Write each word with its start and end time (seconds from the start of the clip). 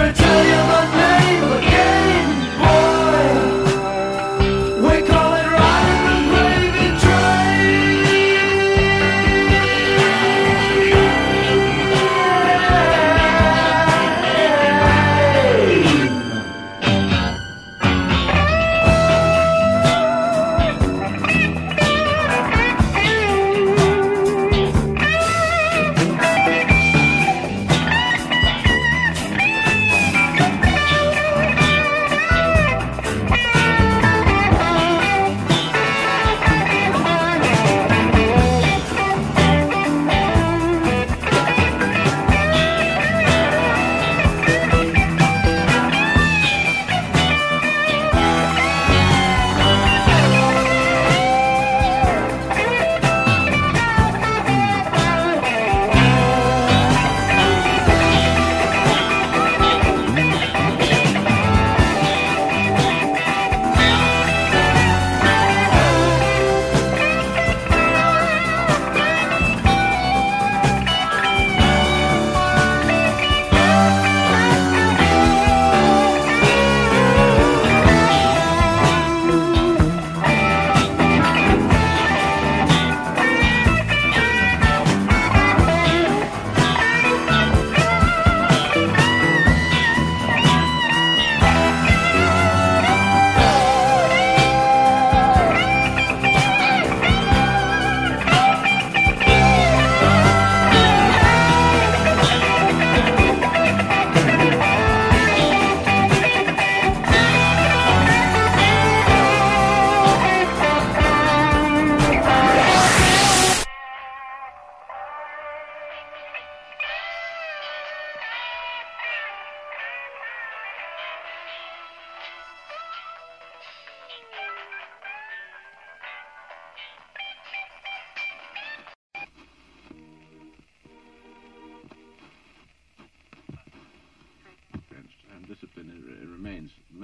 Tell 0.00 0.08
you 0.08 0.14
till 0.14 0.44
you 0.44 0.79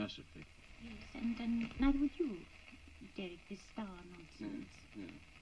philosophy. 0.06 0.44
Yes, 0.82 0.92
and, 1.14 1.36
and 1.40 1.70
neither 1.80 1.98
would 1.98 2.10
you, 2.18 2.36
Derek, 3.16 3.38
this 3.50 3.58
star 3.72 3.86
nonsense. 4.10 4.68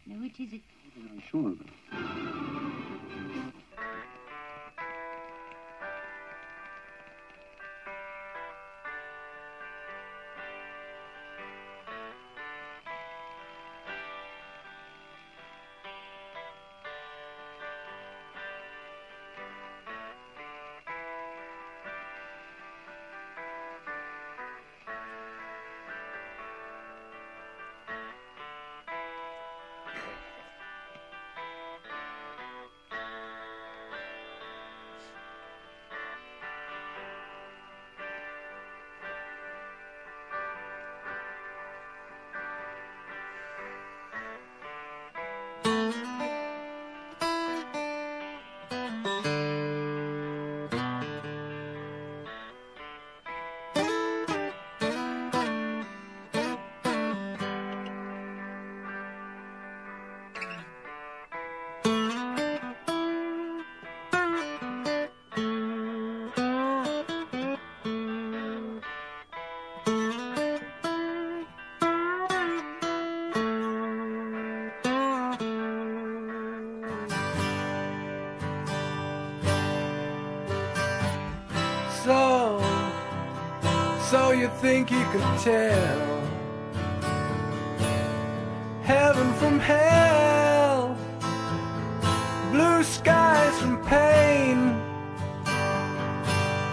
No, 0.07 0.25
it 0.25 0.41
is. 0.41 0.53
It, 0.55 0.63
I'm 1.11 1.23
sure 1.31 1.51
of 1.51 1.61
it. 1.61 2.74
Think 84.61 84.91
you 84.91 85.05
could 85.13 85.39
tell 85.41 86.23
heaven 88.83 89.33
from 89.35 89.59
hell, 89.59 90.97
blue 92.53 92.83
skies 92.83 93.59
from 93.61 93.85
pain? 93.85 94.59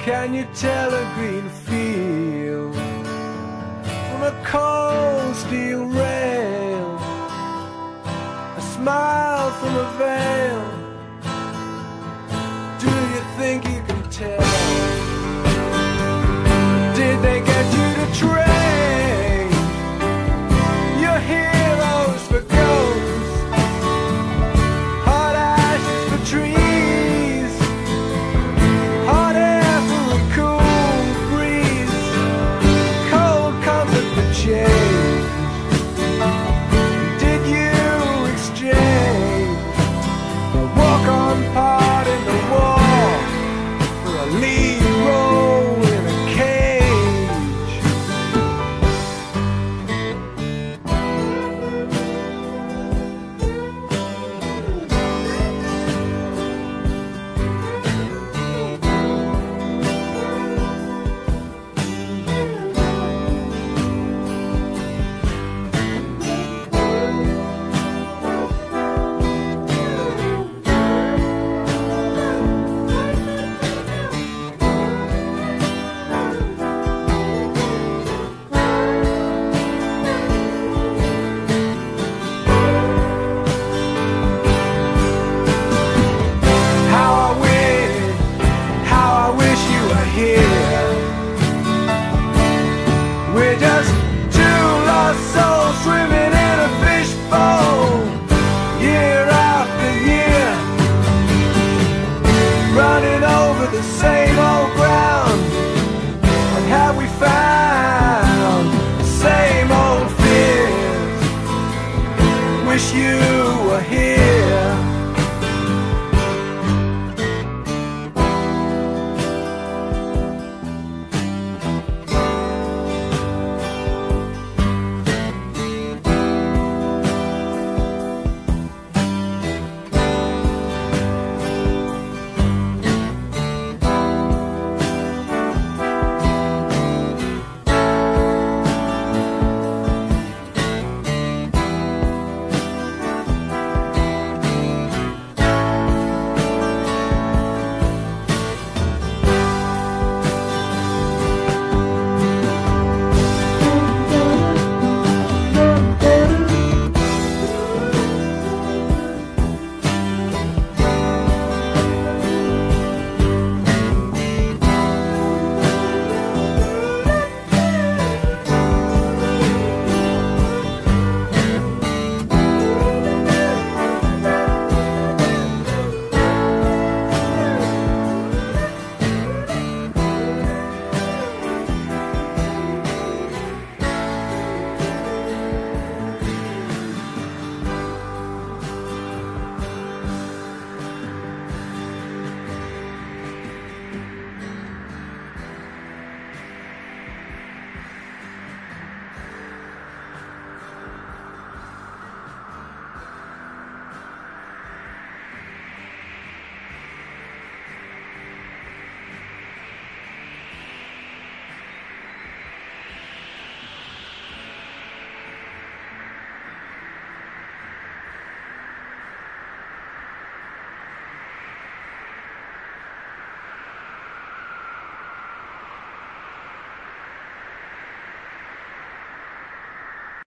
Can 0.04 0.34
you 0.34 0.46
tell 0.54 0.94
a 0.94 1.06
green 1.16 1.48
field 1.66 2.76
from 4.10 4.22
a 4.32 4.34
cold 4.46 5.36
steel 5.36 5.86
rail? 5.86 6.96
A 8.58 8.62
smile 8.74 9.52
from 9.60 9.76
a 9.76 9.98
veil. 9.98 10.41